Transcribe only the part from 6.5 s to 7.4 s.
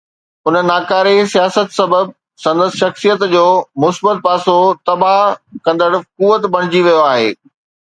بڻجي ويو آهي.